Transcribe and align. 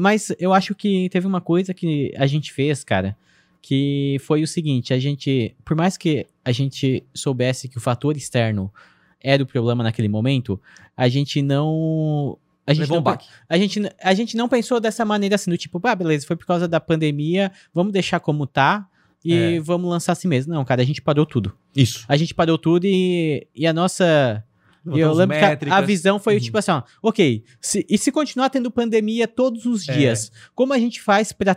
Mas 0.00 0.32
eu 0.38 0.52
acho 0.52 0.74
que 0.74 1.08
teve 1.08 1.26
uma 1.26 1.40
coisa 1.40 1.72
que 1.72 2.12
a 2.16 2.26
gente 2.26 2.52
fez, 2.52 2.82
cara, 2.82 3.16
que 3.62 4.16
foi 4.20 4.42
o 4.42 4.46
seguinte, 4.46 4.92
a 4.92 4.98
gente, 4.98 5.54
por 5.64 5.76
mais 5.76 5.96
que 5.96 6.26
a 6.44 6.50
gente 6.52 7.04
soubesse 7.14 7.68
que 7.68 7.78
o 7.78 7.80
fator 7.80 8.16
externo 8.16 8.72
era 9.20 9.42
o 9.42 9.46
problema 9.46 9.84
naquele 9.84 10.08
momento, 10.08 10.60
a 10.96 11.08
gente 11.08 11.40
não 11.40 12.36
a 12.66 12.72
gente, 12.72 12.82
Levou 12.82 13.02
não, 13.02 13.12
um 13.12 13.16
a, 13.48 13.58
gente, 13.58 13.82
a 14.02 14.14
gente 14.14 14.36
não 14.36 14.48
pensou 14.48 14.80
dessa 14.80 15.04
maneira 15.04 15.34
assim, 15.34 15.50
do 15.50 15.56
tipo, 15.56 15.80
ah, 15.86 15.94
beleza, 15.94 16.26
foi 16.26 16.34
por 16.34 16.46
causa 16.46 16.66
da 16.66 16.80
pandemia, 16.80 17.52
vamos 17.72 17.92
deixar 17.92 18.20
como 18.20 18.46
tá 18.46 18.88
e 19.24 19.56
É. 19.56 19.60
vamos 19.60 19.88
lançar 19.88 20.12
assim 20.12 20.28
mesmo. 20.28 20.52
Não, 20.52 20.64
cara, 20.64 20.82
a 20.82 20.84
gente 20.84 21.00
parou 21.00 21.24
tudo. 21.24 21.56
Isso. 21.74 22.04
A 22.08 22.16
gente 22.16 22.34
parou 22.34 22.58
tudo 22.58 22.86
e, 22.86 23.46
e 23.54 23.66
a 23.66 23.72
nossa. 23.72 24.44
E 24.92 25.00
eu 25.00 25.12
lembro 25.12 25.36
que 25.38 25.44
a- 25.70 25.76
a, 25.76 25.80
visão 25.80 26.18
foi 26.18 26.34
Uhum. 26.34 26.40
tipo 26.40 26.58
assim, 26.58 26.70
ó, 26.72 26.82
ok, 27.02 27.42
se- 27.60 27.86
e 27.88 27.96
se 27.96 28.12
continuar 28.12 28.50
tendo 28.50 28.70
pandemia 28.70 29.26
todos 29.26 29.64
os 29.64 29.88
É. 29.88 29.92
dias, 29.96 30.30
como 30.54 30.72
a 30.74 30.78
gente 30.78 31.00
faz 31.00 31.32
pra 31.32 31.56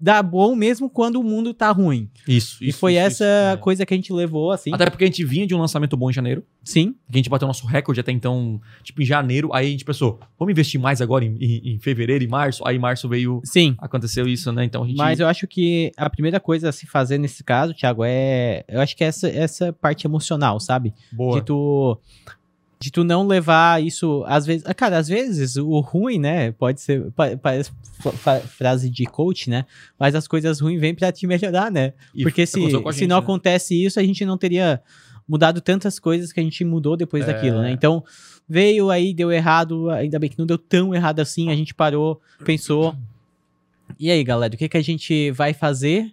dar 0.00 0.22
bom 0.22 0.54
mesmo 0.56 0.90
quando 0.90 1.16
o 1.16 1.22
mundo 1.24 1.54
tá 1.54 1.70
ruim? 1.70 2.08
Isso, 2.26 2.62
e 2.62 2.68
isso, 2.70 2.78
foi 2.78 2.92
isso, 2.94 3.00
essa 3.00 3.24
isso. 3.24 3.24
É. 3.24 3.56
coisa 3.56 3.86
que 3.86 3.94
a 3.94 3.96
gente 3.96 4.12
levou, 4.12 4.50
assim. 4.50 4.72
Até 4.74 4.88
porque 4.90 5.04
a 5.04 5.06
gente 5.06 5.24
vinha 5.24 5.46
de 5.46 5.54
um 5.54 5.58
lançamento 5.58 5.96
bom 5.96 6.10
em 6.10 6.12
janeiro, 6.12 6.42
Sim, 6.64 6.92
que 6.92 7.14
a 7.14 7.16
gente 7.16 7.30
bateu 7.30 7.46
nosso 7.48 7.66
recorde 7.66 8.00
até 8.00 8.12
então, 8.12 8.60
tipo, 8.82 9.00
em 9.02 9.04
janeiro. 9.04 9.50
Aí 9.52 9.66
a 9.68 9.70
gente 9.70 9.84
pensou, 9.84 10.18
vamos 10.38 10.52
investir 10.52 10.80
mais 10.80 11.00
agora 11.00 11.24
em, 11.24 11.36
em- 11.40 11.74
em 11.74 11.78
fevereiro 11.78 12.22
e 12.24 12.28
março. 12.28 12.66
Aí 12.66 12.78
março 12.78 13.08
veio, 13.08 13.40
sim. 13.44 13.74
aconteceu 13.78 14.26
isso, 14.26 14.50
né? 14.52 14.64
Então 14.64 14.82
a 14.82 14.86
gente... 14.86 14.96
Mas 14.96 15.20
eu 15.20 15.26
acho 15.28 15.46
que 15.46 15.92
a 15.96 16.10
primeira 16.10 16.40
coisa 16.40 16.68
a 16.68 16.72
se 16.72 16.86
fazer 16.86 17.18
nesse 17.18 17.42
caso, 17.44 17.72
Thiago, 17.74 18.02
é. 18.04 18.64
Eu 18.68 18.80
acho 18.80 18.96
que 18.96 19.04
é 19.04 19.06
essa, 19.06 19.28
essa 19.28 19.72
parte 19.72 20.06
emocional, 20.06 20.58
sabe? 20.60 20.92
Boa. 21.12 21.38
De 21.38 21.46
tu. 21.46 21.98
De 22.82 22.90
tu 22.90 23.04
não 23.04 23.26
levar 23.26 23.82
isso, 23.82 24.24
às 24.26 24.46
vezes. 24.46 24.64
ah, 24.66 24.72
Cara, 24.72 24.96
às 24.96 25.06
vezes 25.06 25.56
o 25.56 25.80
ruim, 25.80 26.18
né? 26.18 26.50
Pode 26.52 26.80
ser. 26.80 27.10
pa- 27.12 27.36
Parece 27.36 27.70
frase 28.48 28.88
de 28.88 29.04
coach, 29.04 29.50
né? 29.50 29.66
Mas 29.98 30.14
as 30.14 30.26
coisas 30.26 30.60
ruins 30.60 30.80
vêm 30.80 30.94
pra 30.94 31.12
te 31.12 31.26
melhorar, 31.26 31.70
né? 31.70 31.92
E 32.14 32.22
Porque 32.22 32.46
se, 32.46 32.58
a 32.58 32.68
se 32.70 32.70
gente, 33.00 33.06
não 33.06 33.16
né? 33.18 33.22
acontece 33.22 33.74
isso, 33.84 34.00
a 34.00 34.02
gente 34.02 34.24
não 34.24 34.38
teria 34.38 34.82
mudado 35.28 35.60
tantas 35.60 35.98
coisas 35.98 36.32
que 36.32 36.40
a 36.40 36.42
gente 36.42 36.64
mudou 36.64 36.96
depois 36.96 37.24
É. 37.28 37.32
daquilo, 37.34 37.60
né? 37.60 37.70
Então, 37.70 38.02
veio 38.48 38.88
aí, 38.90 39.12
deu 39.12 39.30
errado, 39.30 39.90
ainda 39.90 40.18
bem 40.18 40.30
que 40.30 40.38
não 40.38 40.46
deu 40.46 40.56
tão 40.56 40.94
errado 40.94 41.20
assim, 41.20 41.50
a 41.50 41.54
gente 41.54 41.74
parou, 41.74 42.18
pensou. 42.46 42.96
E 43.98 44.10
aí, 44.10 44.24
galera, 44.24 44.54
o 44.54 44.56
que, 44.56 44.68
que 44.70 44.76
a 44.78 44.82
gente 44.82 45.30
vai 45.32 45.52
fazer 45.52 46.10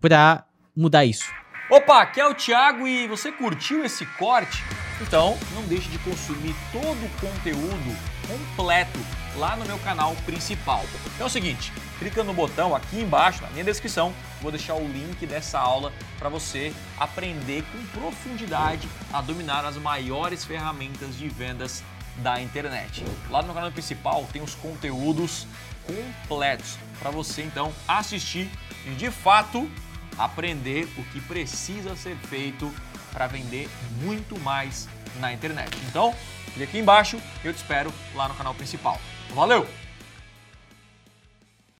pra 0.00 0.46
mudar 0.74 1.04
isso? 1.04 1.24
Opa, 1.70 2.02
aqui 2.02 2.20
é 2.20 2.26
o 2.26 2.34
Thiago 2.34 2.86
e 2.86 3.06
você 3.06 3.32
curtiu 3.32 3.82
esse 3.82 4.04
corte? 4.04 4.62
Então 5.00 5.38
não 5.54 5.62
deixe 5.62 5.88
de 5.88 5.98
consumir 6.00 6.54
todo 6.70 7.06
o 7.06 7.08
conteúdo 7.18 7.98
completo 8.28 8.98
lá 9.36 9.56
no 9.56 9.64
meu 9.64 9.78
canal 9.78 10.14
principal. 10.26 10.84
É 11.18 11.24
o 11.24 11.28
seguinte, 11.28 11.72
clica 11.98 12.22
no 12.22 12.34
botão 12.34 12.76
aqui 12.76 13.00
embaixo 13.00 13.40
na 13.40 13.48
minha 13.48 13.64
descrição, 13.64 14.12
vou 14.42 14.50
deixar 14.50 14.74
o 14.74 14.86
link 14.86 15.26
dessa 15.26 15.58
aula 15.58 15.90
para 16.18 16.28
você 16.28 16.70
aprender 16.98 17.64
com 17.72 17.98
profundidade 17.98 18.86
a 19.10 19.22
dominar 19.22 19.64
as 19.64 19.76
maiores 19.76 20.44
ferramentas 20.44 21.16
de 21.16 21.30
vendas 21.30 21.82
da 22.18 22.42
internet. 22.42 23.02
Lá 23.30 23.40
no 23.40 23.54
canal 23.54 23.72
principal 23.72 24.28
tem 24.30 24.42
os 24.42 24.54
conteúdos 24.54 25.46
completos 25.86 26.76
para 26.98 27.10
você 27.10 27.42
então 27.42 27.72
assistir 27.88 28.50
e 28.84 28.90
de 28.90 29.10
fato 29.10 29.66
aprender 30.18 30.88
o 30.96 31.04
que 31.04 31.20
precisa 31.20 31.94
ser 31.96 32.16
feito 32.16 32.72
para 33.12 33.26
vender 33.26 33.68
muito 34.02 34.38
mais 34.40 34.88
na 35.20 35.32
internet. 35.32 35.76
Então, 35.88 36.14
clique 36.46 36.62
aqui 36.64 36.78
embaixo 36.78 37.20
eu 37.42 37.52
te 37.52 37.56
espero 37.56 37.92
lá 38.14 38.28
no 38.28 38.34
canal 38.34 38.54
principal. 38.54 39.00
Valeu! 39.34 39.83